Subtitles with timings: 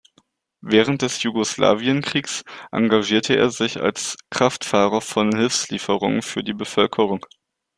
[0.61, 7.23] Während des Jugoslawien-Kriegs engagierte er sich als Kraftfahrer von Hilfslieferungen für die Bevölkerung.